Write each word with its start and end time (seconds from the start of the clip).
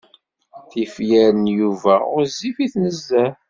Tifyar 0.71 1.31
n 1.41 1.45
Yuba 1.57 1.95
ɣezzifit 2.15 2.73
nezzeh. 2.83 3.33